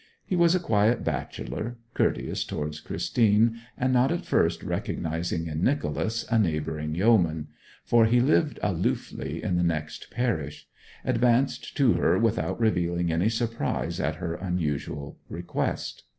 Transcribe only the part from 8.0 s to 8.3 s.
he